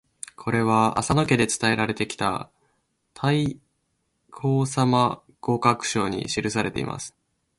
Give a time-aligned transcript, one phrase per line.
[0.35, 2.49] これは浅野家で伝えられてきた
[3.13, 3.59] 「太
[4.31, 7.15] 閤様御覚書」に記されています。